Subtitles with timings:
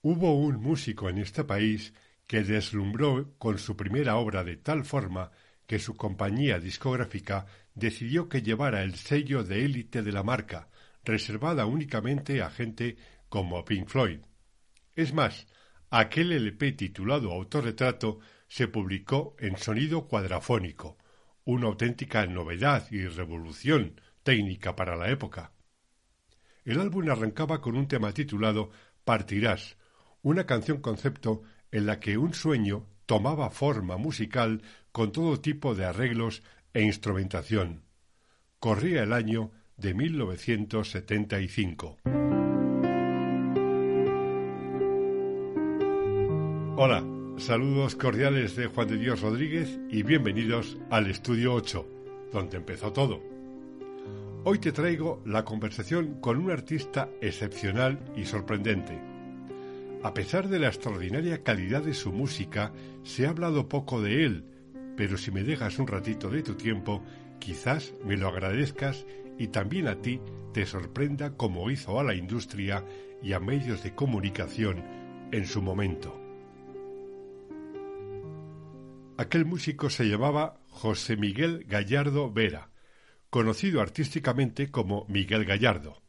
[0.00, 1.92] Hubo un músico en este país
[2.28, 5.32] que deslumbró con su primera obra de tal forma
[5.66, 10.68] que su compañía discográfica decidió que llevara el sello de élite de la marca,
[11.04, 12.96] reservada únicamente a gente
[13.28, 14.20] como Pink Floyd.
[14.94, 15.48] Es más,
[15.90, 20.96] aquel LP titulado Autorretrato se publicó en sonido cuadrafónico,
[21.44, 25.52] una auténtica novedad y revolución técnica para la época.
[26.64, 28.70] El álbum arrancaba con un tema titulado
[29.04, 29.76] Partirás,
[30.22, 35.84] una canción concepto en la que un sueño tomaba forma musical con todo tipo de
[35.84, 36.42] arreglos
[36.72, 37.82] e instrumentación.
[38.58, 41.98] Corría el año de 1975.
[46.76, 47.04] Hola,
[47.38, 51.86] saludos cordiales de Juan de Dios Rodríguez y bienvenidos al Estudio 8,
[52.32, 53.22] donde empezó todo.
[54.44, 59.17] Hoy te traigo la conversación con un artista excepcional y sorprendente
[60.02, 64.44] a pesar de la extraordinaria calidad de su música, se ha hablado poco de él,
[64.96, 67.02] pero si me dejas un ratito de tu tiempo,
[67.38, 69.06] quizás me lo agradezcas
[69.38, 70.20] y también a ti
[70.52, 72.84] te sorprenda como hizo a la industria
[73.22, 74.84] y a medios de comunicación
[75.32, 76.20] en su momento.
[79.16, 82.70] Aquel músico se llamaba José Miguel Gallardo Vera,
[83.30, 86.02] conocido artísticamente como Miguel Gallardo.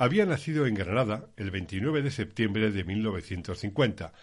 [0.00, 4.14] Había nacido en Granada el 29 de septiembre de 1950,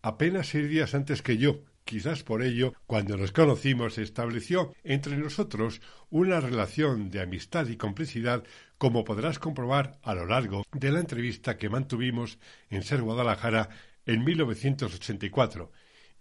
[0.00, 1.60] apenas seis días antes que yo.
[1.84, 7.76] Quizás por ello, cuando nos conocimos, se estableció entre nosotros una relación de amistad y
[7.76, 8.44] complicidad,
[8.78, 12.38] como podrás comprobar a lo largo de la entrevista que mantuvimos
[12.70, 13.68] en Ser Guadalajara
[14.06, 15.70] en 1984.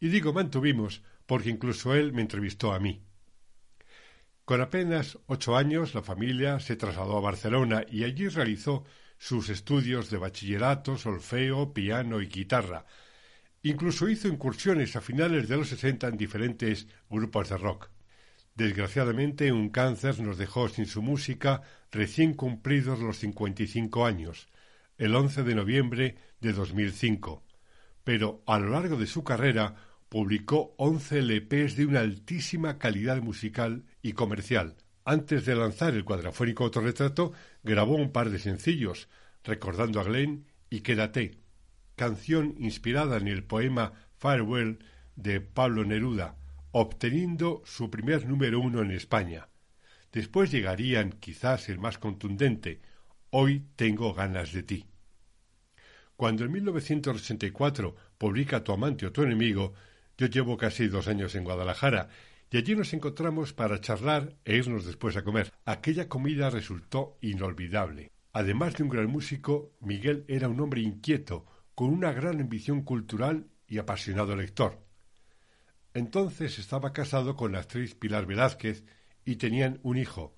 [0.01, 3.01] Y digo mantuvimos porque incluso él me entrevistó a mí.
[4.43, 8.83] Con apenas ocho años, la familia se trasladó a Barcelona y allí realizó
[9.17, 12.85] sus estudios de bachillerato, solfeo, piano y guitarra.
[13.63, 17.89] Incluso hizo incursiones a finales de los sesenta en diferentes grupos de rock.
[18.55, 21.61] Desgraciadamente, un cáncer nos dejó sin su música
[21.91, 24.47] recién cumplidos los cincuenta y cinco años,
[24.97, 27.43] el 11 de noviembre de 2005.
[28.03, 29.75] Pero a lo largo de su carrera
[30.09, 36.63] publicó once LPs de una altísima calidad musical y comercial, antes de lanzar el cuadrafónico
[36.63, 37.33] autorretrato,
[37.65, 39.09] grabó un par de sencillos,
[39.43, 41.39] recordando a Glenn y Quédate,
[41.95, 44.79] canción inspirada en el poema Farewell
[45.15, 46.37] de Pablo Neruda,
[46.71, 49.49] obteniendo su primer número uno en España.
[50.11, 52.81] Después llegarían quizás el más contundente,
[53.31, 54.85] Hoy tengo ganas de ti.
[56.15, 59.73] Cuando en 1984 publica Tu amante o tu enemigo,
[60.17, 62.07] yo llevo casi dos años en Guadalajara
[62.51, 65.51] y allí nos encontramos para charlar e irnos después a comer.
[65.65, 68.11] Aquella comida resultó inolvidable.
[68.31, 73.47] Además de un gran músico, Miguel era un hombre inquieto, con una gran ambición cultural
[73.67, 74.85] y apasionado lector.
[75.93, 78.85] Entonces estaba casado con la actriz Pilar Velázquez
[79.23, 80.35] y tenían un hijo,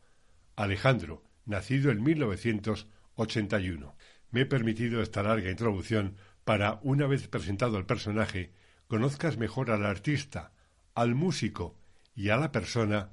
[0.56, 3.96] Alejandro, nacido en 1981.
[4.32, 8.54] Me he permitido esta larga introducción para, una vez presentado el personaje,
[8.88, 10.54] conozcas mejor al artista,
[10.94, 11.78] al músico
[12.18, 13.12] y a la persona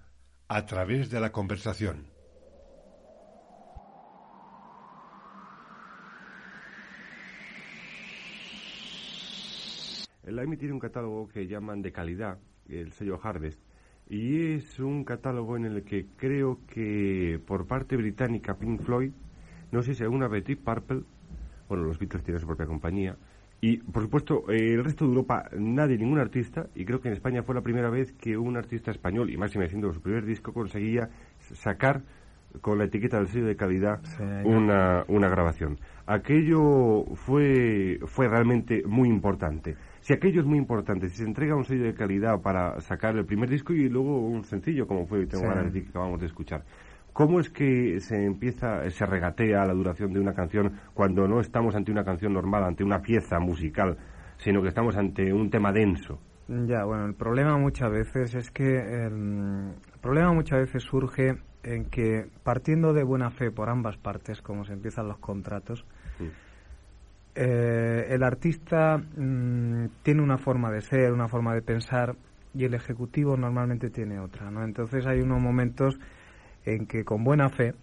[0.49, 2.07] a través de la conversación.
[10.23, 13.61] El AIMI tiene un catálogo que llaman de calidad, el sello Harvest,
[14.09, 19.13] y es un catálogo en el que creo que por parte británica Pink Floyd,
[19.71, 21.03] no sé si alguna vez Deep Purple,
[21.69, 23.19] bueno, los Beatles tienen su propia compañía,
[23.67, 27.43] y, por supuesto, el resto de Europa, nadie, ningún artista, y creo que en España
[27.43, 31.09] fue la primera vez que un artista español, y máximo siendo su primer disco, conseguía
[31.39, 32.03] sacar
[32.61, 34.01] con la etiqueta del sello de calidad
[34.45, 35.79] una, una grabación.
[36.05, 39.77] Aquello fue, fue realmente muy importante.
[40.01, 43.25] Si aquello es muy importante, si se entrega un sello de calidad para sacar el
[43.25, 46.27] primer disco y luego un sencillo, como fue Tengo ganas de decir que acabamos de
[46.27, 46.65] escuchar,
[47.15, 51.77] ¿Cómo es que se empieza, se regatea la duración de una canción cuando no estamos
[51.77, 53.97] ante una canción normal, ante una pieza musical,
[54.37, 56.19] sino que estamos ante un tema denso?
[56.49, 62.27] Ya, bueno, el problema muchas veces es que el, problema muchas veces surge en que
[62.43, 65.85] partiendo de buena fe por ambas partes, como se empiezan los contratos,
[67.37, 72.17] eh, el artista mm, tiene una forma de ser, una forma de pensar
[72.53, 74.65] y el ejecutivo normalmente tiene otra, ¿no?
[74.65, 75.99] Entonces hay unos momentos
[76.65, 77.75] en que con buena fe,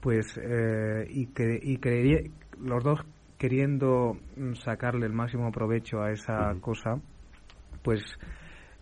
[0.00, 3.00] pues, eh, y que y los dos
[3.38, 4.16] queriendo
[4.54, 7.00] sacarle el máximo provecho a esa cosa,
[7.82, 8.02] pues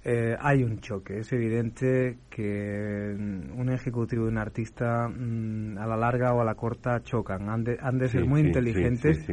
[0.04, 1.18] eh, hay un choque.
[1.18, 6.54] Es evidente que un ejecutivo y un artista mm, a la larga o a la
[6.54, 7.48] corta chocan.
[7.48, 9.26] Han de, han de ser muy inteligentes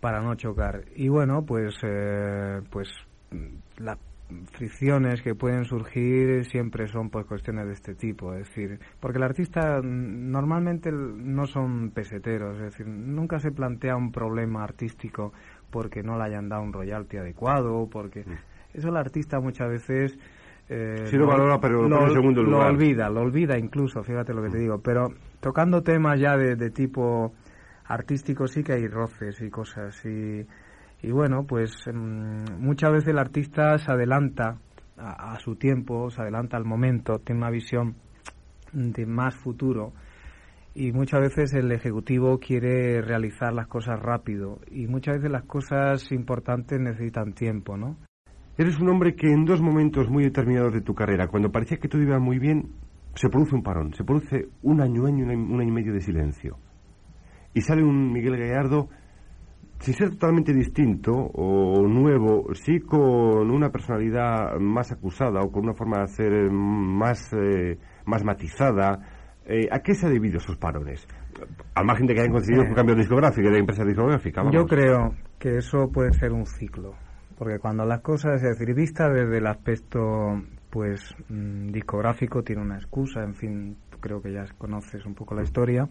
[0.00, 0.84] para no chocar.
[0.94, 2.88] Y bueno, pues, eh, pues
[3.78, 3.98] las
[4.52, 8.34] fricciones que pueden surgir siempre son pues cuestiones de este tipo.
[8.34, 12.56] Es decir, porque el artista mm, normalmente no son peseteros.
[12.56, 15.32] Es decir, nunca se plantea un problema artístico
[15.70, 18.20] porque no le hayan dado un royalty adecuado, porque...
[18.20, 18.34] Mm.
[18.74, 20.18] Eso el artista muchas veces...
[20.68, 22.60] Eh, sí lo valora, pero lo, segundo lugar.
[22.60, 24.78] Lo olvida, lo olvida incluso, fíjate lo que te digo.
[24.82, 25.08] Pero
[25.40, 27.32] tocando temas ya de, tipo
[27.86, 30.04] artístico sí que hay roces y cosas.
[30.04, 30.46] Y,
[31.02, 34.58] y bueno, pues mm, muchas veces el artista se adelanta
[34.96, 37.94] a, a, su tiempo, se adelanta al momento, tiene una visión
[38.72, 39.92] de más futuro
[40.74, 46.12] y muchas veces el ejecutivo quiere realizar las cosas rápido y muchas veces las cosas
[46.12, 47.96] importantes necesitan tiempo, ¿no?
[48.56, 51.88] Eres un hombre que en dos momentos muy determinados de tu carrera, cuando parecía que
[51.88, 52.70] todo iba muy bien,
[53.14, 56.58] se produce un parón, se produce un año, año, un año y medio de silencio.
[57.54, 58.88] Y sale un Miguel Gallardo,
[59.78, 65.74] sin ser totalmente distinto o nuevo, sí con una personalidad más acusada o con una
[65.74, 68.98] forma de hacer más, eh, más matizada.
[69.46, 71.06] Eh, ¿A qué se ha debido esos parones?
[71.74, 74.42] Al margen de que hayan conseguido un cambio discográfico, de empresa discográfica.
[74.50, 76.94] Yo creo que eso puede ser un ciclo
[77.38, 82.76] porque cuando las cosas, es decir, vista desde el aspecto pues mm, discográfico tiene una
[82.76, 85.88] excusa, en fin, creo que ya conoces un poco la historia.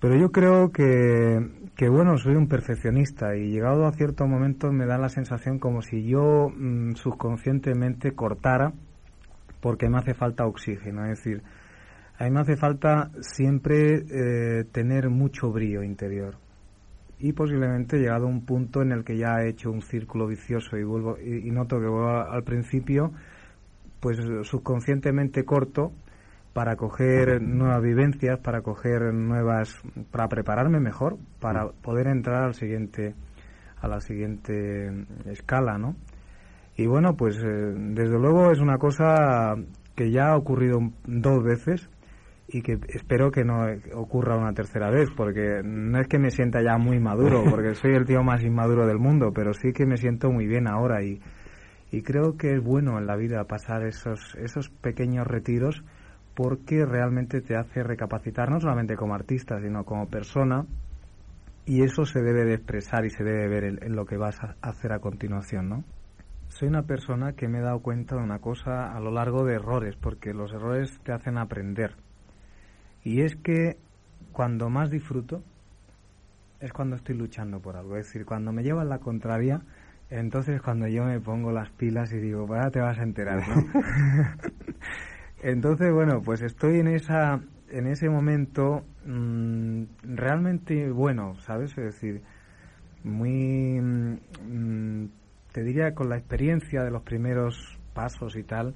[0.00, 4.86] Pero yo creo que, que, bueno, soy un perfeccionista y llegado a cierto momento me
[4.86, 8.72] da la sensación como si yo mm, subconscientemente cortara
[9.60, 11.04] porque me hace falta oxígeno.
[11.04, 11.42] Es decir,
[12.18, 16.36] a mí me hace falta siempre eh, tener mucho brillo interior
[17.18, 20.76] y posiblemente llegado a un punto en el que ya he hecho un círculo vicioso
[20.78, 23.12] y vuelvo y, noto que vuelvo al principio
[24.00, 25.92] pues subconscientemente corto
[26.52, 29.80] para coger nuevas vivencias para coger nuevas
[30.10, 33.14] para prepararme mejor para poder entrar al siguiente
[33.80, 35.96] a la siguiente escala no
[36.76, 39.54] y bueno pues eh, desde luego es una cosa
[39.94, 41.88] que ya ha ocurrido dos veces
[42.52, 46.62] y que espero que no ocurra una tercera vez, porque no es que me sienta
[46.62, 49.96] ya muy maduro, porque soy el tío más inmaduro del mundo, pero sí que me
[49.96, 51.20] siento muy bien ahora y,
[51.92, 55.84] y creo que es bueno en la vida pasar esos, esos pequeños retiros
[56.42, 60.64] porque realmente te hace recapacitar no solamente como artista, sino como persona
[61.66, 64.56] y eso se debe de expresar y se debe ver en, lo que vas a
[64.62, 65.84] hacer a continuación, ¿no?
[66.48, 69.56] Soy una persona que me he dado cuenta de una cosa a lo largo de
[69.56, 71.94] errores, porque los errores te hacen aprender
[73.04, 73.76] y es que
[74.32, 75.42] cuando más disfruto
[76.58, 77.98] es cuando estoy luchando por algo.
[77.98, 79.60] Es decir, cuando me llevan la contraria,
[80.08, 83.56] entonces cuando yo me pongo las pilas y digo, ahora te vas a enterar, ¿no?
[85.42, 87.40] entonces, bueno, pues estoy en esa
[87.70, 91.70] en ese momento mm, realmente bueno, ¿sabes?
[91.78, 92.22] Es decir,
[93.04, 95.06] muy, mm,
[95.52, 98.74] te diría, con la experiencia de los primeros pasos y tal,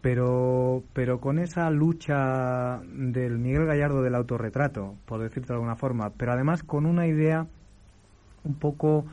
[0.00, 6.10] pero, pero con esa lucha del Miguel Gallardo del autorretrato, por decirte de alguna forma,
[6.10, 7.46] pero además con una idea
[8.44, 9.06] un poco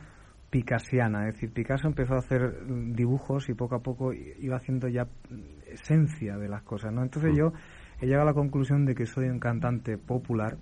[0.56, 5.06] picasiana, es decir, Picasso empezó a hacer dibujos y poco a poco iba haciendo ya
[5.66, 7.02] esencia de las cosas, ¿no?
[7.02, 7.36] Entonces mm.
[7.36, 7.52] yo
[8.00, 10.56] he llegado a la conclusión de que soy un cantante popular,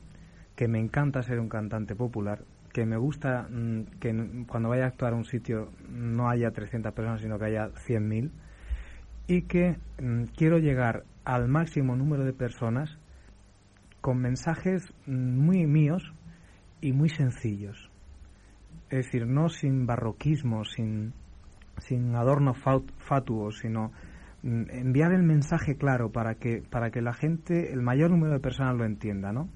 [0.56, 2.40] que me encanta ser un cantante popular,
[2.72, 6.92] que me gusta mm, que cuando vaya a actuar a un sitio no haya 300
[6.92, 8.32] personas, sino que haya 100.000
[9.28, 12.98] y que mm, quiero llegar al máximo número de personas
[14.00, 16.12] con mensajes muy míos
[16.80, 17.93] y muy sencillos.
[18.94, 21.14] Es decir, no sin barroquismo, sin,
[21.78, 22.56] sin adornos
[22.98, 23.90] fatuos, sino
[24.44, 28.38] mm, enviar el mensaje claro para que, para que la gente, el mayor número de
[28.38, 29.48] personas lo entienda, ¿no?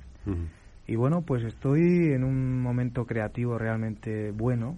[0.88, 4.76] Y bueno, pues estoy en un momento creativo realmente bueno,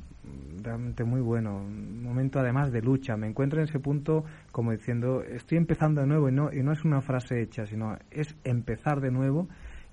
[0.63, 3.17] realmente muy bueno, un momento además de lucha.
[3.17, 6.73] Me encuentro en ese punto como diciendo, estoy empezando de nuevo y no, y no
[6.73, 9.49] es una frase hecha, sino es empezar de nuevo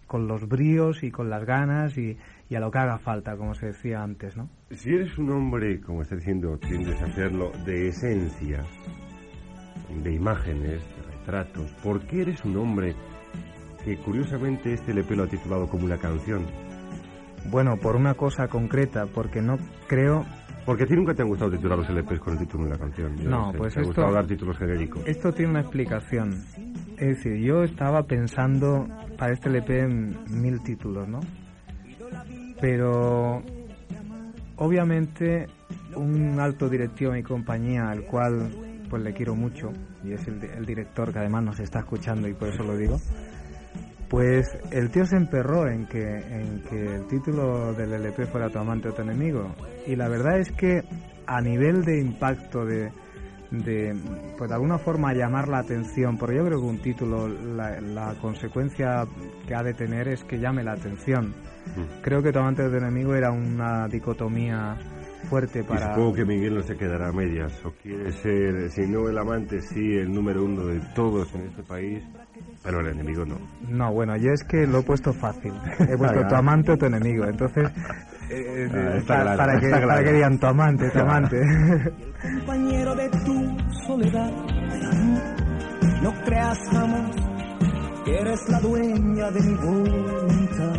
[0.08, 2.18] con los bríos y con las ganas y,
[2.50, 4.50] y a lo que haga falta, como se decía antes, ¿no?
[4.72, 8.64] Si eres un hombre, como está diciendo, tiendes a hacerlo de esencia,
[10.04, 12.96] de imágenes, de retratos, ¿por qué eres un hombre
[13.84, 16.46] que curiosamente este LP lo ha titulado como una canción?
[17.50, 20.26] Bueno, por una cosa concreta, porque no creo...
[20.66, 22.78] Porque a ti nunca te han gustado titular los LPs con el título de la
[22.78, 23.16] canción.
[23.24, 24.06] no, pues te esto...
[24.06, 25.02] ha dar títulos genéricos.
[25.06, 26.44] Esto tiene una explicación.
[26.98, 28.88] Es decir, yo estaba pensando
[29.18, 31.20] para este LP en mil títulos, ¿no?
[32.60, 33.44] Pero
[34.56, 35.46] obviamente
[35.96, 38.50] un alto directivo de mi compañía, al cual
[38.90, 39.72] pues le quiero mucho,
[40.04, 42.98] y es el, director que además nos está escuchando y por eso lo digo,
[44.10, 48.60] pues el tío se emperró en que, en que el título del LP fuera tu
[48.60, 49.54] amante o tu enemigo.
[49.86, 50.82] Y la verdad es que
[51.26, 52.92] a nivel de impacto, de,
[53.52, 53.96] de
[54.38, 58.16] pues de alguna forma llamar la atención, porque yo creo que un título, la, la
[58.22, 59.06] consecuencia
[59.48, 61.34] que ha de tener es que llame la atención.
[61.76, 62.02] Mm.
[62.02, 64.78] Creo que tu amante o tu enemigo era una dicotomía
[65.30, 65.88] fuerte para...
[65.88, 69.18] Y supongo que Miguel no se quedará a medias, o quiere ser, si no el
[69.18, 72.04] amante, sí el número uno de todos en este país,
[72.64, 73.38] pero el enemigo no.
[73.68, 75.54] No, bueno, yo es que lo he puesto fácil.
[75.80, 77.70] He puesto tu amante o tu enemigo, entonces...
[78.30, 81.38] Eh, ah, para, para, que, para, que, digan tu amante, tu amante.
[82.96, 84.32] De tu soledad,
[86.02, 87.16] no creas jamás
[88.06, 90.76] que eres la dueña de mi voluntad.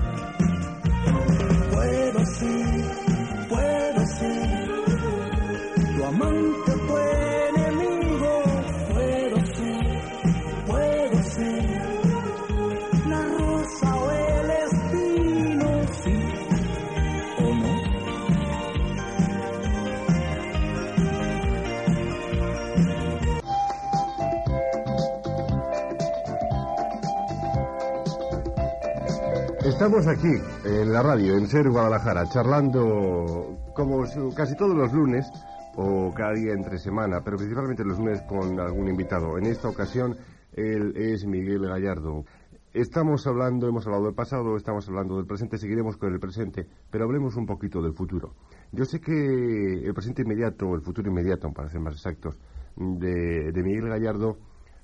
[29.79, 34.03] Estamos aquí en la radio, en Ser Guadalajara, charlando como
[34.35, 35.31] casi todos los lunes
[35.77, 39.39] o cada día entre semana, pero principalmente los lunes con algún invitado.
[39.39, 40.17] En esta ocasión
[40.53, 42.25] él es Miguel Gallardo.
[42.75, 47.05] Estamos hablando, hemos hablado del pasado, estamos hablando del presente, seguiremos con el presente, pero
[47.05, 48.35] hablemos un poquito del futuro.
[48.73, 52.37] Yo sé que el presente inmediato, el futuro inmediato, para ser más exactos,
[52.75, 54.39] de, de Miguel Gallardo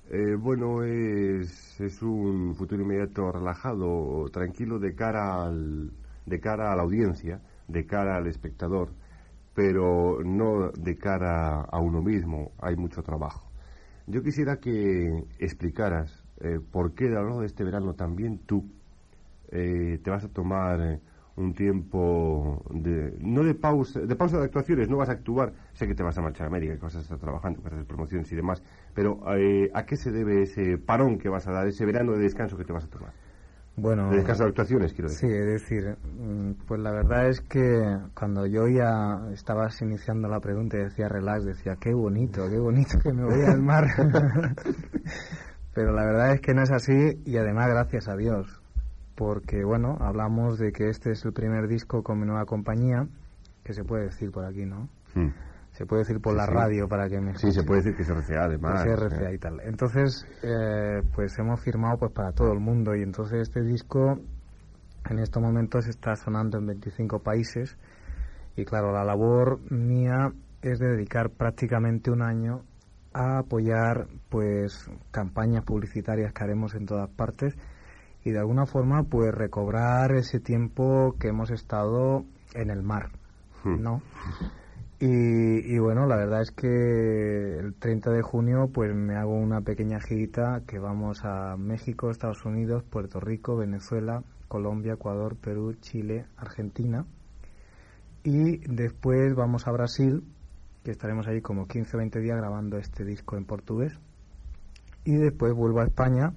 [0.09, 5.91] eh, bueno, es, es, un futuro inmediato relajado, tranquilo de cara, al,
[6.25, 8.89] de cara a la audiencia, de cara al espectador,
[9.53, 12.51] pero no de cara a uno mismo.
[12.59, 13.49] Hay mucho trabajo.
[14.07, 18.69] Yo quisiera que explicaras eh, por qué largo de este verano también tú
[19.51, 20.99] eh, te vas a tomar
[21.37, 25.85] un tiempo de no de pausa de pausa de actuaciones no vas a actuar sé
[25.87, 27.75] que te vas a marchar a América que vas a estar trabajando que vas a
[27.75, 28.63] hacer promociones y demás
[28.93, 32.19] pero eh, a qué se debe ese parón que vas a dar ese verano de
[32.19, 33.11] descanso que te vas a tomar
[33.75, 35.29] bueno de descanso de actuaciones quiero decir.
[35.29, 37.83] sí es decir mm, pues la verdad es que
[38.17, 42.97] cuando yo ya estabas iniciando la pregunta y decía relax decía qué bonito qué bonito
[43.03, 43.83] que me voy al mar
[45.73, 48.61] pero la verdad es que no es así y además gracias a Dios
[49.15, 53.07] porque bueno, hablamos de que este es el primer disco con mi nueva compañía,
[53.63, 54.89] que se puede decir por aquí, ¿no?
[55.15, 55.29] Hmm.
[55.71, 58.09] Se puede decir por la radio para que me Sí, se puede decir que es
[58.09, 58.85] RCA además.
[58.85, 59.59] Es RCA y tal.
[59.61, 64.17] Entonces, eh, pues hemos firmado pues para todo el mundo y entonces este disco
[65.09, 67.77] en estos momentos está sonando en 25 países
[68.55, 70.31] y claro, la labor mía
[70.61, 72.61] es de dedicar prácticamente un año
[73.13, 77.53] a apoyar pues campañas publicitarias que haremos en todas partes
[78.25, 83.11] y de alguna forma pues recobrar ese tiempo que hemos estado en el mar,
[83.63, 83.81] hmm.
[83.81, 84.01] ¿no?
[84.97, 89.99] Y, bueno, la verdad es que el 30 de junio pues me hago una pequeña
[89.99, 97.05] girita que vamos a México, Estados Unidos, Puerto Rico, Venezuela, Colombia, Ecuador, Perú, Chile, Argentina
[98.23, 100.23] y después vamos a Brasil,
[100.83, 103.99] que estaremos ahí como 15 o 20 días grabando este disco en portugués
[105.03, 106.33] y después vuelvo a España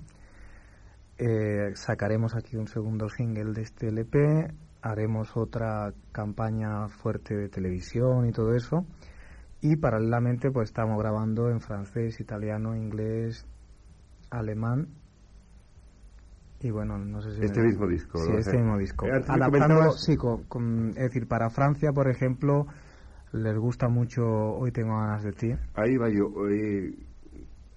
[1.19, 8.27] eh, sacaremos aquí un segundo single de este LP, haremos otra campaña fuerte de televisión
[8.27, 8.87] y todo eso.
[9.61, 13.45] Y paralelamente pues estamos grabando en francés, italiano, inglés,
[14.31, 14.89] alemán
[16.61, 17.45] y bueno, no sé si...
[17.45, 18.19] Este mismo disco.
[18.19, 19.07] Sí, este mismo disco.
[19.07, 19.23] Eh,
[19.97, 22.67] sí, con, es decir, para Francia, por ejemplo,
[23.33, 25.55] les gusta mucho Hoy tengo ganas de ti.
[25.75, 26.27] Ahí va yo.
[26.51, 26.95] Eh,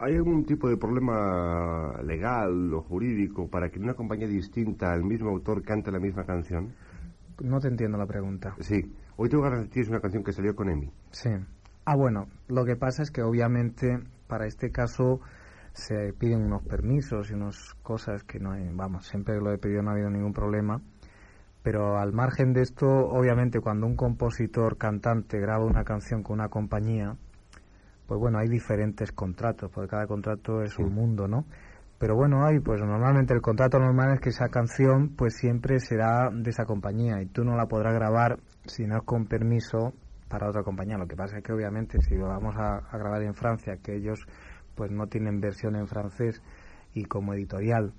[0.04, 5.30] ¿Hay algún tipo de problema legal o jurídico para que una compañía distinta al mismo
[5.30, 6.74] autor cante la misma canción?
[7.44, 8.56] No te entiendo la pregunta.
[8.62, 8.82] Sí.
[9.18, 10.92] Hoy tengo ganas de es una canción que salió con Emi.
[11.12, 11.30] Sí.
[11.86, 15.20] Ah, bueno, lo que pasa es que obviamente para este caso
[15.74, 19.84] se piden unos permisos y unas cosas que no hay, vamos, siempre lo he pedido
[19.84, 20.82] no ha habido ningún problema.
[21.62, 26.50] Pero al margen de esto, obviamente cuando un compositor cantante graba una canción con una
[26.50, 27.18] compañía,
[28.12, 31.46] pues bueno, hay diferentes contratos, porque cada contrato es un mundo, ¿no?
[31.98, 36.30] pero bueno, hay pues normalmente el contrato normal es que esa canción pues siempre será
[36.30, 39.94] de esa compañía y tú no la podrás grabar si no es con permiso
[40.28, 40.98] para otra compañía.
[40.98, 43.96] Lo que pasa es que obviamente si lo vamos a, a grabar en Francia, que
[43.96, 44.26] ellos
[44.76, 46.42] pues no tienen versión en francés
[46.94, 47.94] y como editorial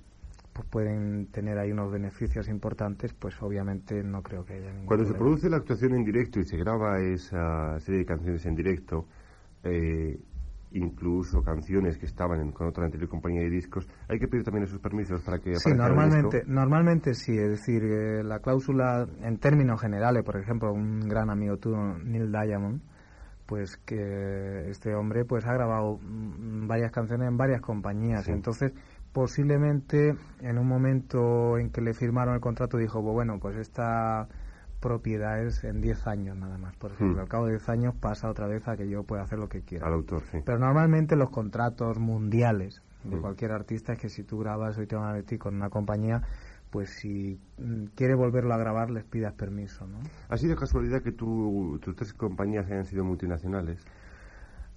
[0.53, 5.05] pues pueden tener ahí unos beneficios importantes, pues obviamente no creo que haya ningún Cuando
[5.05, 9.07] se produce la actuación en directo y se graba esa serie de canciones en directo,
[9.63, 10.19] eh,
[10.71, 14.63] incluso canciones que estaban en- con otra anterior compañía de discos, hay que pedir también
[14.63, 16.51] esos permisos para que Sí, el normalmente, disco.
[16.51, 21.57] normalmente sí, es decir, eh, la cláusula en términos generales, por ejemplo, un gran amigo
[21.57, 22.81] tuyo, Neil Diamond,
[23.45, 28.31] pues que este hombre pues ha grabado mm, varias canciones en varias compañías, Sí.
[28.31, 28.73] entonces
[29.11, 34.27] posiblemente en un momento en que le firmaron el contrato dijo, "Pues bueno, pues esta
[34.83, 37.21] propiedad es en 10 años nada más, por ejemplo, Mm.
[37.21, 39.61] al cabo de 10 años pasa otra vez a que yo pueda hacer lo que
[39.61, 39.87] quiera.
[39.87, 40.39] Al autor, sí.
[40.45, 43.21] Pero normalmente los contratos mundiales de Mm.
[43.21, 46.21] cualquier artista es que si tú grabas hoy te van a ti con una compañía,
[46.69, 49.99] pues si mm, quiere volverlo a grabar les pidas permiso, ¿no?
[50.29, 53.85] ¿Ha sido casualidad que tu- tus tres compañías hayan sido multinacionales?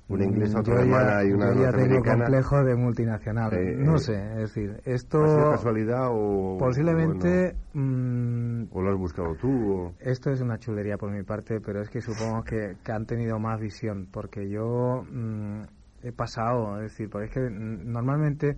[0.08, 2.24] Una inglesa, otra alemana y una yo ya tengo norteamericana.
[2.24, 3.54] complejo de multinacional.
[3.54, 6.56] Eh, no eh, sé, es decir, ¿Ha sido esto casualidad o...?
[6.58, 9.72] posiblemente mm, bueno, ¿O lo has buscado tú?
[9.72, 9.94] O...
[9.98, 13.38] Esto es una chulería por mi parte, pero es que supongo que, que han tenido
[13.40, 15.62] más visión, porque yo mm,
[16.04, 18.56] he pasado, es decir, porque es que mm, normalmente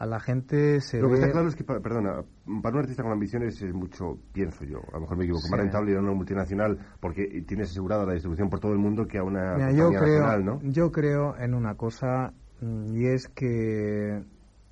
[0.00, 2.24] a la gente se Lo que está claro es que, pa- perdona,
[2.62, 5.50] para un artista con ambiciones es mucho, pienso yo, a lo mejor me equivoco, Sí.
[5.52, 9.06] más rentable ir a una multinacional porque tienes asegurada la distribución por todo el mundo
[9.06, 10.60] que a una Mira, yo compañía creo, nacional, ¿no?
[10.62, 14.24] yo creo en una cosa mm, y es que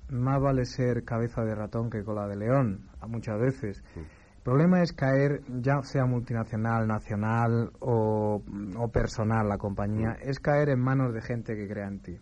[0.09, 3.83] más vale ser cabeza de ratón que cola de león, muchas veces.
[3.95, 8.41] El problema es caer, ya sea multinacional, nacional o,
[8.79, 12.17] o personal la compañía, es caer en manos de gente que crea en ti.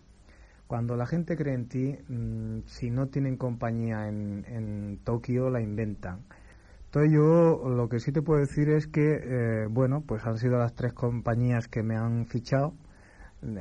[0.68, 5.62] Cuando la gente cree en ti, mm, si no tienen compañía en, en Tokio, la
[5.62, 6.20] inventan.
[6.84, 10.58] Entonces yo lo que sí te puedo decir es que, eh, bueno, pues han sido
[10.58, 12.74] las tres compañías que me han fichado.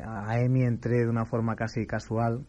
[0.06, 2.46] A EMI entré de una forma casi casual,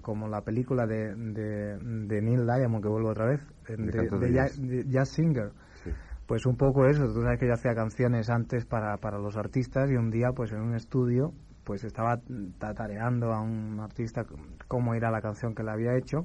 [0.00, 4.84] como la película de, de, de Neil Diamond, que vuelvo otra vez, de, De de,
[4.90, 5.08] jazz.
[5.10, 5.52] singer.
[5.84, 5.90] Sí.
[6.26, 9.90] Pues un poco eso, tú sabes que yo hacía canciones antes para, para los artistas
[9.90, 11.32] y un día pues en un estudio
[11.68, 12.18] pues estaba
[12.58, 14.24] tatareando a un artista
[14.68, 16.24] cómo era la canción que le había hecho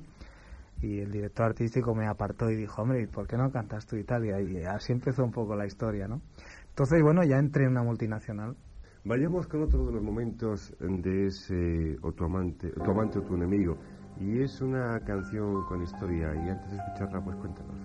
[0.81, 3.97] y el director artístico me apartó y dijo, hombre, ¿y por qué no cantas tú
[3.97, 4.23] y tal?
[4.23, 6.21] Y así empezó un poco la historia, ¿no?
[6.69, 8.55] Entonces, bueno, ya entré en una multinacional.
[9.03, 13.35] Vayamos con otro de los momentos de ese o tu amante, tu amante o tu
[13.35, 13.77] enemigo.
[14.21, 16.33] Y es una canción con historia.
[16.35, 17.75] Y antes de escucharla, pues cuéntanos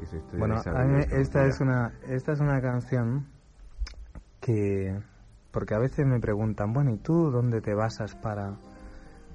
[0.00, 0.38] esa, historia.
[0.38, 1.48] Bueno, esa a mí esa esta historia.
[1.48, 3.26] es una esta es una canción
[4.40, 5.11] que
[5.52, 8.54] porque a veces me preguntan, bueno, ¿y tú dónde te basas para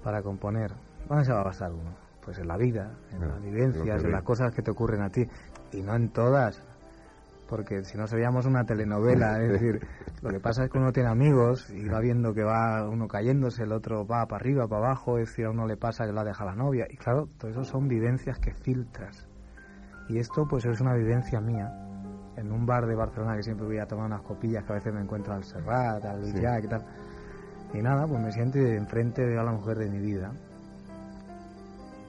[0.03, 0.71] para componer?
[1.07, 1.91] ¿Dónde se va a basar uno?
[2.23, 5.09] Pues en la vida, en Ah, las vivencias, en las cosas que te ocurren a
[5.09, 5.25] ti
[5.71, 6.61] y no en todas.
[7.49, 9.79] Porque si no seríamos una telenovela, es decir,
[10.21, 13.63] lo que pasa es que uno tiene amigos y va viendo que va uno cayéndose,
[13.63, 16.19] el otro va para arriba, para abajo, es decir, a uno le pasa que lo
[16.19, 16.85] ha dejado la novia.
[16.89, 19.27] Y claro, todo eso son vivencias que filtras.
[20.09, 21.71] Y esto pues es una vivencia mía.
[22.37, 24.93] En un bar de Barcelona que siempre voy a tomar unas copillas que a veces
[24.93, 26.39] me encuentro al Serrat, al Sí.
[26.39, 26.85] Jack y tal.
[27.73, 30.31] Y nada, pues me siento enfrente veo a la mujer de mi vida.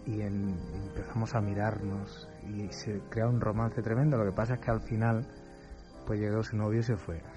[0.06, 0.56] Y, en-
[0.88, 4.16] empezamos a mirarnos y se crea un romance tremendo.
[4.16, 5.26] Lo que pasa es que al final
[6.06, 7.20] pues llegó su novio y se fue.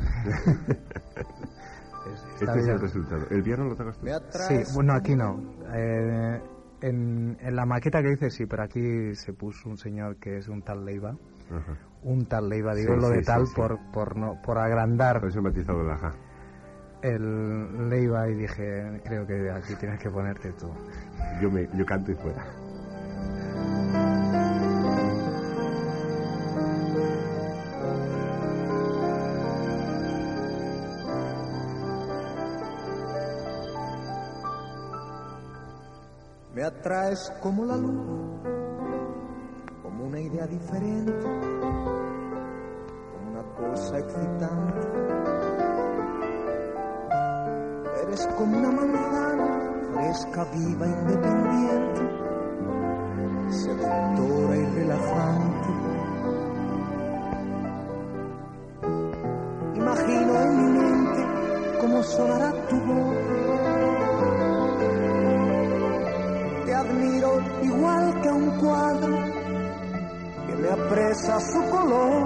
[2.41, 3.27] Este es el resultado.
[3.29, 4.07] ¿El piano lo tocas tú?
[4.31, 5.39] Sí, bueno, aquí no.
[5.73, 6.41] Eh,
[6.81, 10.47] en, en la maqueta que hice sí, pero aquí se puso un señor que es
[10.47, 11.15] un tal Leiva.
[11.51, 11.77] Ajá.
[12.03, 13.53] Un tal Leiva, digo Sí, lo sí, de tal sí.
[13.55, 16.13] Por, por, no, por agrandar Por eso he matizado el ajá.
[17.03, 20.71] el Leiva y dije, creo que aquí tienes que ponerte tú.
[21.41, 22.43] Yo, me, yo canto y fuera.
[36.53, 38.41] Me atraes como la luz,
[40.31, 41.27] idea diferente,
[43.29, 44.87] una cosa excitante.
[48.03, 49.59] Eres como una manzana
[49.93, 52.01] fresca, viva, independiente,
[53.49, 55.69] seductora y relajante.
[59.75, 63.15] Imagino en mi mente cómo sonará tu voz.
[66.65, 69.20] Te admiro igual que a un cuadro
[70.91, 72.23] apresa su color.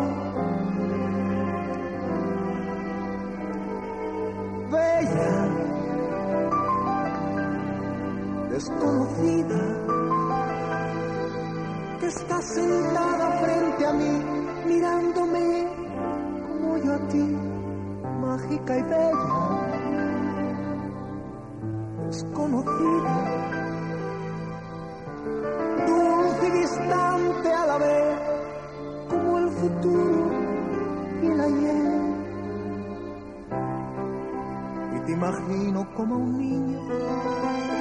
[4.71, 5.33] Bella,
[8.49, 9.61] desconocida,
[11.99, 14.23] que está sentada frente a mí,
[14.65, 15.67] mirándome
[16.47, 17.37] como yo a ti,
[18.19, 19.34] mágica y bella,
[35.15, 36.79] imagino como un niño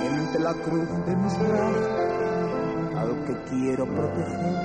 [0.07, 1.89] entre la cruz de mis brazos
[2.97, 4.57] al que quiero proteger.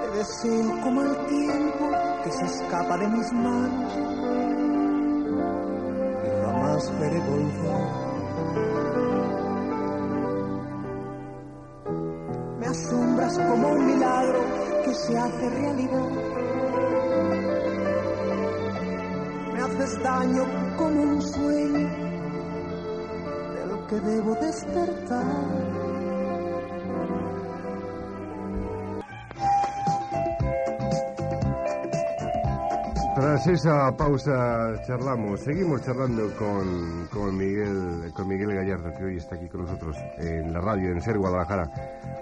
[0.00, 1.90] Te deseo como el tiempo
[2.22, 3.92] que se escapa de mis manos
[6.24, 8.08] y jamás veré volver.
[12.60, 14.40] Me asombras como un milagro
[14.84, 16.47] que se hace realidad.
[20.08, 21.88] Como un sueño
[23.54, 25.24] del que debo despertar.
[33.14, 39.36] Tras esa pausa charlamos, seguimos charlando con, con Miguel con Miguel Gallardo, que hoy está
[39.36, 41.70] aquí con nosotros en la radio, en Ser Guadalajara.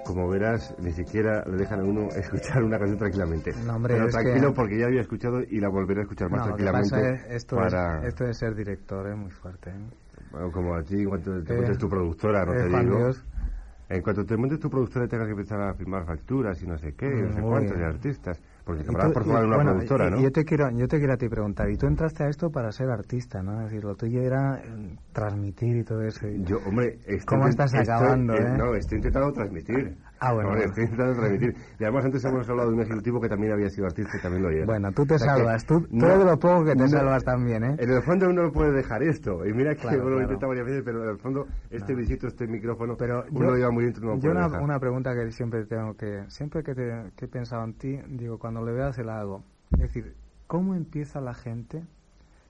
[0.07, 3.53] Como verás, ni siquiera le dejan a uno escuchar una canción tranquilamente.
[3.67, 6.31] No, hombre, Pero es tranquilo, que- porque ya había escuchado y la volveré a escuchar
[6.31, 6.97] más No, lo que tranquilamente.
[6.97, 9.71] pasa es- esto, para, es, esto de ser director es muy fuerte.
[9.71, 9.75] ¿eh?
[10.31, 12.97] bueno, como a ti, en cuanto te Eh, montes tu productora, no eh, te digo.
[12.99, 13.25] Dios.
[13.89, 16.93] En cuanto te montes tu productora tengas que empezar a firmar facturas y no sé
[16.95, 18.41] qué, no sé cuántos, de artistas.
[18.67, 20.21] Porque tú- por formar una bueno, productora, ¿no?
[20.21, 22.73] yo te quiero, yo te quiero a ti preguntar, y tú entraste a esto para
[22.73, 23.61] ser artista, ¿no?
[23.61, 26.27] Es decir, lo tuyo era eh, transmitir y todo eso.
[26.27, 28.59] y- Yo, hombre, estoy ¿Cómo estás estoy- acabando, eh, eh?
[28.59, 29.97] No, estoy intentando transmitir.
[30.19, 30.65] Ah, bueno, bueno.
[30.65, 31.55] estoy intentando transmitir.
[31.79, 34.43] Y además antes hemos hablado de un ejecutivo que también había sido artista y también
[34.43, 34.65] lo era.
[34.65, 36.89] Bueno, tú te O sea que salvas, tú, no- todo lo poco que te no-
[36.89, 37.77] salvas también, ¿eh?
[37.79, 39.45] En el fondo uno no puede dejar esto.
[39.47, 40.23] Y mira que Claro, uno lo claro.
[40.33, 43.57] intenta varias veces, pero en el fondo este visito, este micrófono, Pero uno yo- lo
[43.57, 44.63] lleva muy dentro no lo Yo una, dejar.
[44.63, 48.39] una pregunta que siempre tengo que, siempre que, te, que he pensado en ti, digo,
[48.39, 50.15] cuando le veas el hago, es decir,
[50.47, 51.85] ¿cómo empieza la gente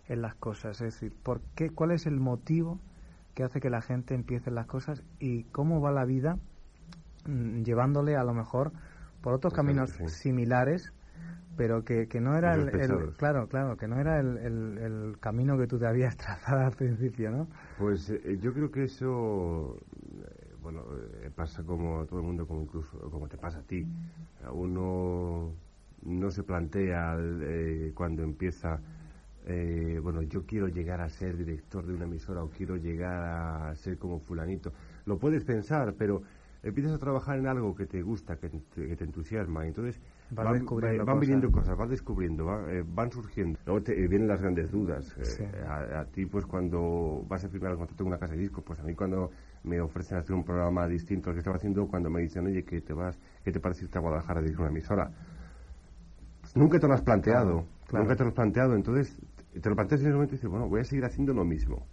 [0.07, 0.81] en las cosas?
[0.81, 2.79] Es decir, ¿por qué, ¿cuál es el motivo
[3.35, 6.39] que hace que la gente empiece en las cosas y cómo va la vida
[7.27, 8.73] llevándole a lo mejor
[9.23, 10.05] por otros caminos sí.
[10.07, 10.93] similares?
[11.57, 15.59] pero que, que no era el, claro claro que no era el, el- el camino
[15.59, 20.55] que tú te habías trazado al principio no Pues eh, yo creo que eso, eh,
[20.63, 20.85] bueno,
[21.23, 23.87] eh, pasa como a todo el mundo, como incluso como te pasa a ti.
[24.53, 25.53] Uno
[26.03, 28.81] no se plantea eh, cuando empieza,
[29.45, 33.75] eh, bueno, yo quiero llegar a ser director de una emisora o quiero llegar a
[33.77, 34.73] ser como fulanito.
[35.05, 36.23] Lo puedes pensar, pero
[36.63, 40.01] empiezas a trabajar en algo que te gusta, que te, que te entusiasma, y entonces
[40.31, 41.21] van, van cosas.
[41.21, 43.59] viniendo cosas, vas descubriendo, va- eh, van surgiendo.
[43.67, 45.15] Luego te, eh, vienen las grandes dudas.
[45.19, 45.45] eh, Sí.
[45.67, 48.65] a, a ti, pues cuando vas a firmar el contrato en una casa de discos,
[48.65, 49.31] pues a mí cuando
[49.65, 52.81] me ofrecen hacer un programa distinto al que estaba haciendo, cuando me dicen, oye, que
[52.81, 55.11] te vas, que te parece irte a Guadalajara a dirigir una emisora.
[56.41, 58.05] Pues nunca te lo has planteado, Claro, claro.
[58.05, 59.21] nunca te lo has planteado, entonces
[59.61, 61.87] te lo planteas en ese momento y dices, bueno, voy a seguir haciendo lo mismo.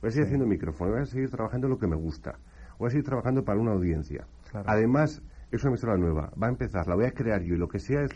[0.00, 2.38] Voy a seguir haciendo micrófono, voy a seguir trabajando en lo que me gusta.
[2.78, 4.26] Voy a seguir trabajando para una audiencia.
[4.50, 4.66] Claro.
[4.68, 7.68] Además, es una emisora nueva, va a empezar, la voy a crear yo y lo
[7.68, 8.10] que sea es,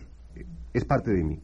[0.72, 1.40] es parte de mí.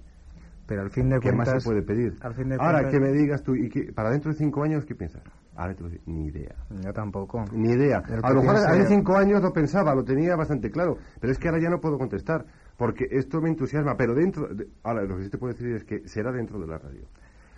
[0.66, 2.14] pero al fin de ¿Qué más cuentas se puede pedir?
[2.20, 4.62] al fin de Ahora cuentas- que me digas tú, ¿y qué- para dentro de cinco
[4.62, 5.22] años qué piensas?
[5.56, 6.54] Ahora te ni idea.
[6.84, 8.02] yo tampoco Ni idea.
[8.06, 11.38] El A lo mejor hace cinco años lo pensaba, lo tenía bastante claro, pero es
[11.38, 12.44] que ahora ya no puedo contestar,
[12.76, 14.46] porque esto me entusiasma, pero dentro...
[14.54, 17.08] de- ahora, lo que sí te puedo decir es que será dentro de la radio.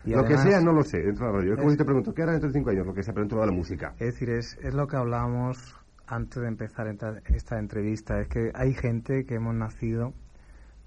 [0.05, 1.53] Y lo además- que sea, no lo sé, dentro de la radio.
[1.53, 2.87] Es como si te pregunto, ¿qué hará dentro de cinco años?
[2.87, 3.93] Lo que sea, pero dentro de la música.
[3.99, 6.87] Es decir, es, es lo que hablábamos antes de empezar
[7.27, 10.13] esta entrevista, es que hay gente que hemos nacido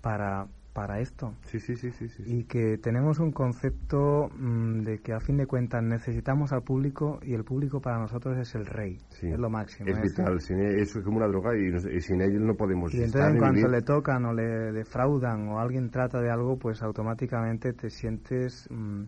[0.02, 2.08] para, para esto Sí, sí, sí, sí.
[2.10, 6.64] sí, y que tenemos un concepto mm, de que a fin de cuentas necesitamos al
[6.64, 9.28] público y el público para nosotros es el rey, Sí.
[9.30, 9.90] es lo máximo.
[9.90, 10.02] Es ¿eh?
[10.02, 13.06] vital, sin e- eso es como una droga y, sin ellos no podemos Y estar
[13.06, 13.72] entonces en ni cuanto vivir.
[13.72, 19.04] le tocan o le defraudan o alguien trata de algo, pues automáticamente te sientes mm,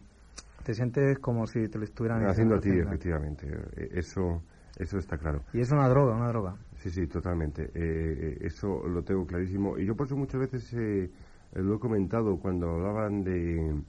[0.63, 2.89] te sientes como si te lo estuvieran Haciendo a ti, haciendo.
[2.89, 3.47] efectivamente.
[3.78, 4.41] Eh, Eso,
[4.80, 5.41] eso está claro.
[5.54, 6.56] Y es una droga, una droga.
[6.78, 7.63] Sí, sí, totalmente.
[7.65, 9.78] Eh, eh, eso lo tengo clarísimo.
[9.78, 11.10] Y yo por eso muchas veces eh,
[11.63, 13.81] lo he comentado cuando hablaban de,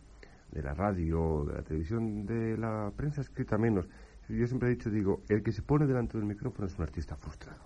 [0.52, 3.88] de la radio, de la televisión, de la prensa escrita menos.
[4.29, 7.16] Yo siempre he dicho, digo, el que se pone delante del micrófono es un artista
[7.16, 7.62] frustrado.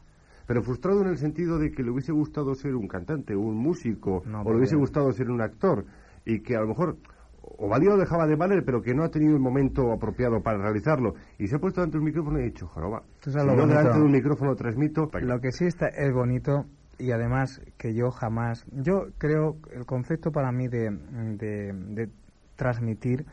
[0.46, 4.22] Pero frustrado en el sentido de que le hubiese gustado ser un cantante, un músico,
[4.26, 5.84] No, o le hubiese gustado ser un actor,
[6.24, 6.96] y que a lo mejor
[7.42, 10.58] o valía o dejaba de valer, pero que no ha tenido el momento apropiado para
[10.58, 11.14] realizarlo.
[11.38, 14.04] Y se ha puesto delante del micrófono y ha dicho, joroba, si no delante de
[14.04, 15.10] un micrófono transmito...
[15.20, 16.66] Lo que sí está es bonito
[17.00, 22.10] y además que yo jamás, yo creo el concepto para mí de, de, de
[22.56, 23.26] transmitir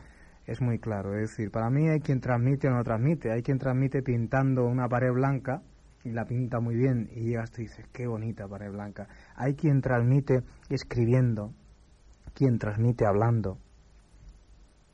[0.46, 1.14] es muy claro.
[1.14, 3.30] Es decir, para mí hay quien transmite o no transmite.
[3.30, 5.62] Hay quien transmite pintando una pared blanca
[6.04, 9.08] y la pinta muy bien y llegas tú y dices, qué bonita pared blanca.
[9.36, 11.52] Hay quien transmite escribiendo,
[12.34, 13.58] quien transmite hablando,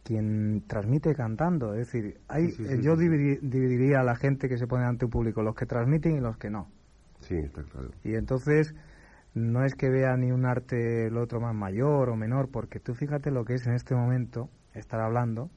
[0.02, 1.74] quien transmite cantando.
[1.74, 2.48] Es decir, hay,
[2.82, 6.20] yo dividiría a la gente que se pone ante un público, los que transmiten y
[6.20, 6.68] los que no.
[7.24, 7.90] Sí, está claro.
[8.02, 8.74] Y entonces
[9.34, 12.94] no es que vea ni un arte el otro más mayor o menor, porque tú
[12.94, 15.50] fíjate lo que es en este momento estar hablando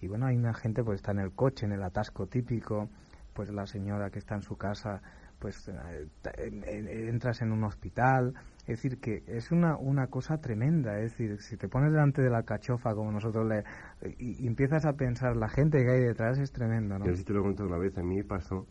[0.00, 2.88] y bueno, hay una gente pues está en el coche, en el atasco típico,
[3.32, 5.00] pues la señora que está en su casa,
[5.38, 11.12] pues eh, entras en un hospital, es decir, que es una, una cosa tremenda, es
[11.12, 13.64] decir, si te pones delante de la cachofa como nosotros le,
[14.18, 17.06] y, empiezas a pensar la gente que hay detrás es tremendo, ¿no?
[17.06, 18.66] Yo sí te lo he contado una vez, a mí pasó,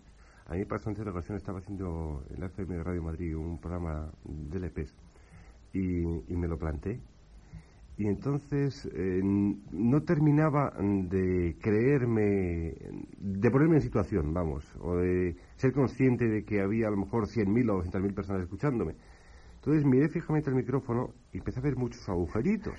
[0.45, 3.59] a mí pasó en cierta ocasión, estaba haciendo en la FM de Radio Madrid un
[3.59, 4.93] programa de LPs
[5.73, 6.99] y, me lo planteé
[7.97, 12.75] y entonces no terminaba de creerme,
[13.17, 17.27] de ponerme en situación, vamos, o de ser consciente de que había a lo mejor
[17.27, 18.95] 100.000 o 200.000 personas escuchándome.
[19.55, 22.75] Entonces miré fijamente el micrófono y empecé a ver muchos agujeritos.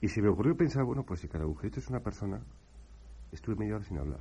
[0.00, 2.40] Y se me ocurrió pensar, bueno, pues si cada agujerito es una persona,
[3.30, 4.20] estuve media hora sin hablar.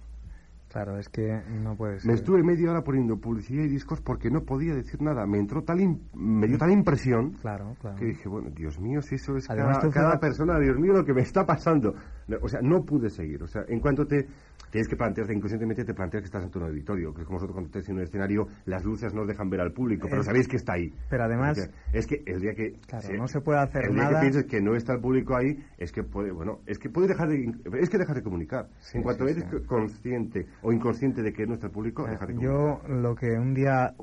[0.70, 2.08] Claro, es que no puede ser.
[2.08, 5.26] Me estuve media hora poniendo publicidad y discos porque no podía decir nada.
[5.26, 5.80] Me entró tal
[6.14, 7.98] me dio tal impresión claro, claro.
[7.98, 11.22] que dije, bueno, Dios mío, si eso es cada, persona, Dios mío, lo que me
[11.22, 11.96] está pasando.
[12.42, 13.42] O sea, no pude seguir.
[13.44, 14.28] O sea, en cuanto te
[14.72, 17.54] tienes que plantearte, inconscientemente te planteas que estás en tu auditorio, que es como nosotros
[17.54, 20.58] cuando estás en un escenario, las luces nos dejan ver al público, pero sabéis que
[20.58, 20.94] está ahí.
[21.10, 21.70] Pero además...
[21.92, 22.74] Es que el día que...
[22.88, 25.58] Claro, no se puede hacer el día que pienses que no está el público ahí,
[25.78, 27.52] es que puede, bueno, es que puede dejar de...
[27.80, 28.70] Es que dejas de comunicar.
[28.94, 32.88] en cuanto eres consciente o inconsciente de que no está el público, dejas de comunicar.
[32.88, 33.96] Yo lo que un día...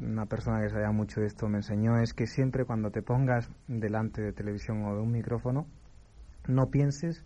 [0.00, 3.50] una persona que sabía mucho de esto me enseñó es que siempre cuando te pongas
[3.68, 5.66] delante de televisión o de un micrófono,
[6.46, 7.24] no pienses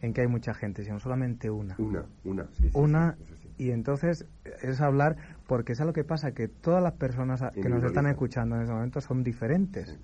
[0.00, 1.74] en que hay mucha gente, sino solamente una.
[1.78, 3.16] Una, una, Una,
[3.56, 4.26] y entonces
[4.62, 5.16] es hablar,
[5.46, 8.72] porque es lo que pasa, que todas las personas que nos están escuchando en ese
[8.72, 9.98] momento son diferentes,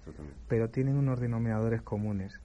[0.48, 2.40] pero tienen unos denominadores comunes.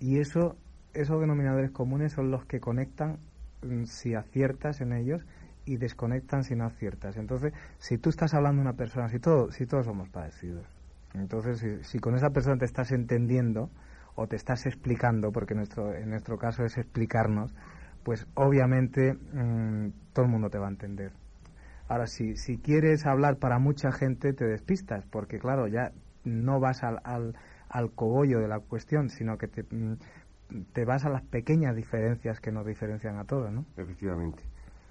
[0.00, 0.56] Y eso,
[0.94, 3.18] esos denominadores comunes son los que conectan
[3.62, 5.24] mm, si aciertas en ellos
[5.64, 7.16] y desconectan si no aciertas.
[7.16, 10.66] Entonces, si tú estás hablando de una persona, si, todo, si todos somos parecidos,
[11.14, 13.70] entonces si con esa persona te estás entendiendo,
[14.14, 17.54] o te estás explicando, porque nuestro, en nuestro caso es explicarnos,
[18.02, 21.12] pues obviamente mm, todo el mundo te va a entender.
[21.88, 25.92] Ahora, si, si quieres hablar para mucha gente, te despistas, porque claro, ya
[26.24, 27.36] no vas al, al,
[27.68, 29.96] al cogollo de la cuestión, sino que te, mm,
[30.72, 33.64] te vas a las pequeñas diferencias que nos diferencian a todos, ¿no?
[33.76, 34.42] Efectivamente.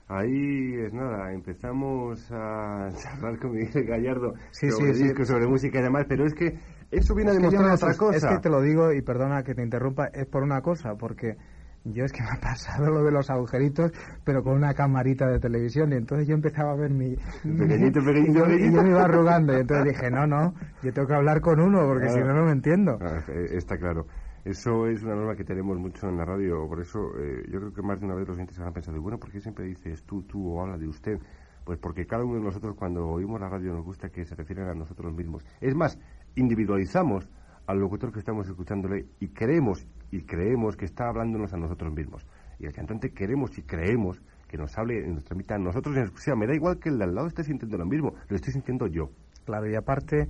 [0.08, 6.06] Ahí es nada, empezamos a hablar con Miguel Gallardo sobre discos, sobre música y demás,
[6.10, 6.60] pero es que
[6.92, 8.18] eso viene a demostrar otra cosa.
[8.18, 11.38] Es que te lo digo, y perdona que te interrumpa, es por una cosa, porque
[11.84, 13.92] yo es que me ha pasado lo de los agujeritos,
[14.24, 17.16] pero con una camarita de televisión, y entonces yo empezaba a ver mi...
[17.44, 21.16] Pequeñito, pequeñito, y, yo, me iba arrugando, y entonces dije, no, no, yo tengo que
[21.16, 22.98] hablar con uno, porque si no, no me entiendo.
[23.02, 24.06] Ah, eh, está claro.
[24.44, 27.74] Eso es una norma que tenemos mucho en la radio, por eso eh, yo creo
[27.74, 30.24] que más de una vez los oyentes han pensado, bueno, ¿por qué siempre dices tú,
[30.24, 31.20] tú o habla de usted?
[31.64, 34.68] Pues porque cada uno de nosotros cuando oímos la radio nos gusta que se refieran
[34.70, 35.46] a nosotros mismos.
[35.60, 36.00] Es más,
[36.36, 37.28] individualizamos
[37.68, 42.26] al locutor que estamos escuchándole y creemos y creemos que está hablándonos a nosotros mismos.
[42.60, 46.36] Y el cantante queremos y creemos que nos hable nos transmita a nosotros en exclusiva.
[46.36, 48.88] Me da igual que el de al lado esté sintiendo lo mismo, lo estoy sintiendo
[48.88, 49.10] yo.
[49.46, 50.28] Claro, y aparte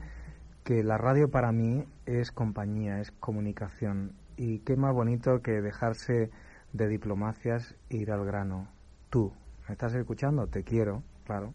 [0.63, 4.13] que la radio para mí es compañía, es comunicación.
[4.37, 6.29] Y qué más bonito que dejarse
[6.73, 8.67] de diplomacias e ir al grano.
[9.09, 9.33] Tú,
[9.67, 10.47] ¿me estás escuchando?
[10.47, 11.53] Te quiero, claro.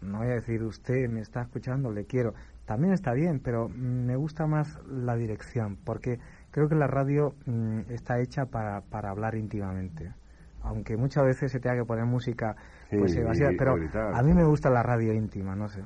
[0.00, 2.34] No voy a decir usted me está escuchando, le quiero
[2.70, 6.20] también está bien, pero me gusta más la dirección, porque
[6.52, 10.14] creo que la radio mm, está hecha para, para hablar íntimamente.
[10.62, 12.54] Aunque muchas veces se tenga que poner música,
[12.88, 13.24] pues se
[13.58, 15.82] pero a mí me gusta la radio íntima, no sé.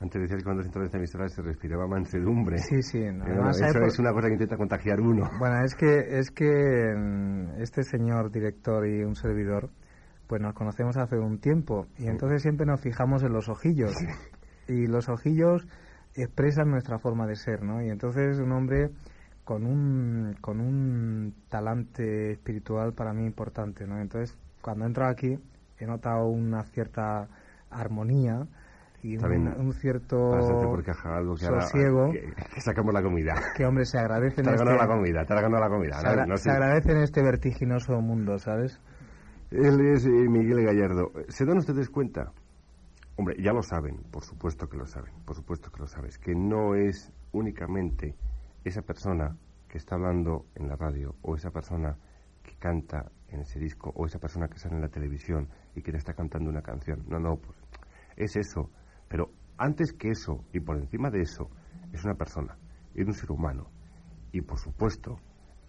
[0.00, 2.58] Antes decía que cuando se entró en esta emisora se respiraba mansedumbre.
[2.58, 3.04] Sí, sí.
[3.04, 5.30] eso es una cosa que intenta contagiar uno.
[5.38, 9.70] Bueno, es que, es que mm, este señor director y un servidor,
[10.26, 13.94] pues nos conocemos hace un tiempo y entonces siempre nos fijamos en los ojillos.
[14.68, 15.64] Y los ojillos
[16.22, 17.82] expresan nuestra forma de ser, ¿no?
[17.82, 18.90] Y entonces un hombre
[19.44, 24.00] con un, con un talante espiritual para mí importante, ¿no?
[24.00, 25.38] Entonces, cuando entro aquí
[25.78, 27.28] he notado una cierta
[27.70, 28.46] armonía
[29.02, 32.10] y un, cierto sosiego.
[32.10, 33.34] Que, sacamos la comida.
[33.56, 34.50] Que, hombre, se agradece este...
[34.50, 36.36] la comida, la comida.
[36.36, 38.80] Se, agradece en este vertiginoso mundo, ¿sabes?
[39.52, 41.12] Él es eh, Miguel Gallardo.
[41.28, 42.32] ¿Se dan ustedes cuenta
[43.18, 46.34] Hombre, ya lo saben, por supuesto que lo saben, por supuesto que lo sabes, que
[46.34, 48.14] no es únicamente
[48.62, 49.36] esa persona
[49.68, 51.96] que está hablando en la radio o esa persona
[52.42, 55.92] que canta en ese disco o esa persona que sale en la televisión y que
[55.92, 57.04] le está cantando una canción.
[57.08, 57.56] No, no, pues
[58.16, 58.70] es eso.
[59.08, 61.48] Pero antes que eso y por encima de eso,
[61.92, 62.56] es una persona,
[62.94, 63.70] es un ser humano.
[64.32, 65.18] Y por supuesto,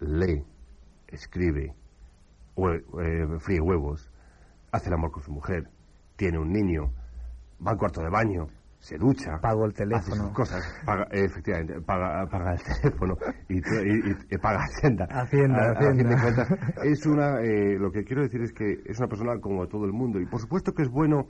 [0.00, 0.44] lee,
[1.06, 1.74] escribe,
[2.56, 4.10] eh, fríe huevos,
[4.70, 5.70] hace el amor con su mujer,
[6.16, 6.92] tiene un niño,
[7.64, 11.80] va al cuarto de baño, se ducha, pago el teléfono, hace sus cosas, paga, efectivamente,
[11.80, 13.16] paga, paga el teléfono
[13.48, 15.06] y, y, paga Hacienda.
[15.10, 16.46] Hacienda, Hacienda.
[16.84, 19.92] es una, eh, lo que quiero decir es que es una persona como todo el
[19.92, 21.26] mundo y por supuesto que es bueno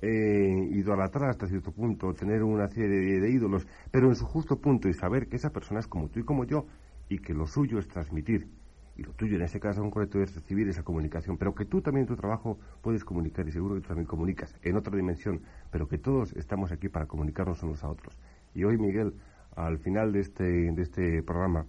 [0.00, 4.88] eh, idolatrar hasta cierto punto, tener una serie de ídolos, pero en su justo punto
[4.88, 6.66] y saber que esa persona es como tú y como yo
[7.08, 8.48] y que lo suyo es transmitir
[8.96, 12.02] y lo tuyo en ese caso concreto es recibir esa comunicación, pero que tú también
[12.02, 15.88] en tu trabajo puedes comunicar y seguro que tú también comunicas en otra dimensión, pero
[15.88, 18.18] que todos estamos aquí para comunicarnos unos a otros.
[18.54, 19.14] Y hoy, Miguel,
[19.56, 21.66] al final de este, de este programa,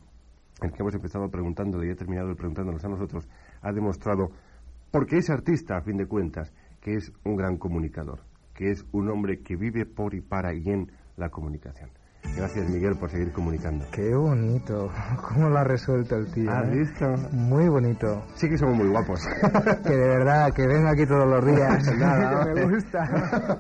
[0.61, 3.27] en el que hemos empezado preguntándole y he terminado preguntándonos a nosotros,
[3.61, 4.31] ha demostrado,
[4.91, 8.19] porque es artista a fin de cuentas, que es un gran comunicador,
[8.53, 11.89] que es un hombre que vive por y para y en la comunicación.
[12.35, 13.85] Gracias, Miguel, por seguir comunicando.
[13.91, 14.89] Qué bonito.
[15.29, 16.49] ¿Cómo lo ha resuelto el tío?
[16.49, 16.79] ¿Has eh?
[16.79, 17.05] visto?
[17.31, 18.23] Muy bonito.
[18.35, 19.19] Sí que somos muy guapos.
[19.83, 21.95] que de verdad, que venga aquí todos los días.
[21.97, 23.59] Nada, me gusta.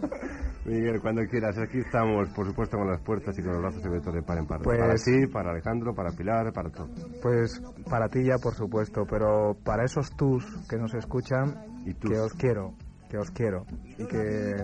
[0.65, 4.13] Miguel, cuando quieras, aquí estamos, por supuesto, con las puertas y con los brazos abiertos
[4.13, 4.61] de par en par.
[4.61, 6.87] Pues, para ti, para Alejandro, para Pilar, para todo.
[7.21, 12.17] Pues para ti ya, por supuesto, pero para esos tus que nos escuchan, ¿Y que
[12.17, 12.75] os quiero,
[13.09, 13.65] que os quiero
[13.97, 14.55] y que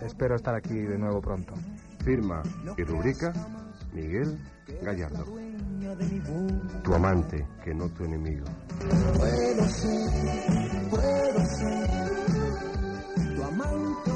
[0.00, 1.54] espero estar aquí de nuevo pronto.
[2.04, 2.42] Firma
[2.76, 3.32] y rubrica
[3.92, 4.38] Miguel
[4.82, 5.24] Gallardo.
[6.82, 8.46] Tu amante, que no tu enemigo.
[8.78, 11.90] Puedo ser, puedo ser
[13.34, 14.10] tu amante,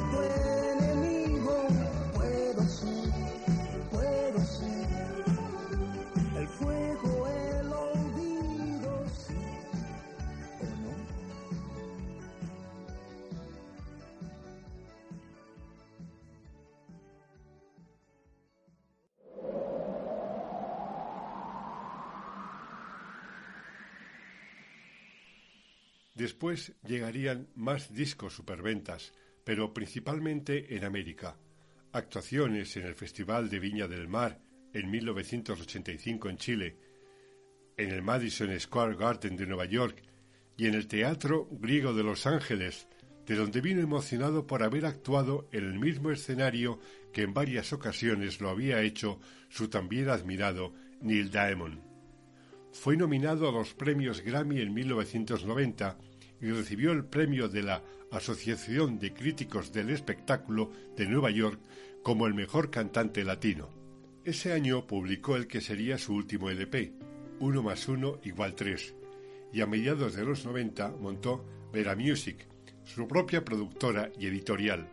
[26.23, 31.37] Después llegarían más discos superventas, pero principalmente en América.
[31.91, 34.41] Actuaciones en el Festival de Viña del Mar
[34.73, 36.77] en 1985 en Chile,
[37.77, 40.01] en el Madison Square Garden de Nueva York
[40.57, 42.87] y en el Teatro Griego de Los Ángeles,
[43.27, 46.79] de donde vino emocionado por haber actuado en el mismo escenario
[47.13, 51.81] que en varias ocasiones lo había hecho su también admirado Neil Diamond.
[52.71, 55.99] Fue nominado a los premios Grammy en 1990
[56.43, 61.61] y recibió el premio de la Asociación de Críticos del Espectáculo de Nueva York
[62.03, 63.71] como el mejor cantante latino.
[64.25, 66.93] Ese año publicó el que sería su último LP,
[67.41, 68.95] Uno más uno igual tres,
[69.53, 72.47] y a mediados de los 90 montó Vera Music,
[72.85, 74.89] su propia productora y editorial.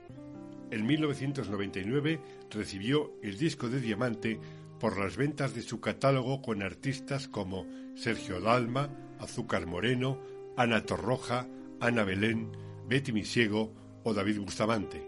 [0.72, 2.20] En 1999
[2.52, 4.40] recibió el disco de diamante
[4.80, 10.20] por las ventas de su catálogo con artistas como Sergio Dalma, Azúcar Moreno,
[10.60, 11.48] Ana Torroja,
[11.80, 12.52] Ana Belén,
[12.86, 13.72] Betty Misiego
[14.04, 15.02] o David Bustamante.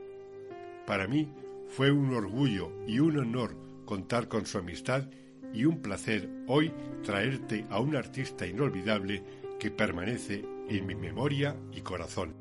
[0.87, 1.27] Para mí
[1.67, 5.09] fue un orgullo y un honor contar con su amistad
[5.53, 6.71] y un placer hoy
[7.03, 9.25] traerte a un artista inolvidable
[9.59, 12.40] que permanece en mi memoria y corazón.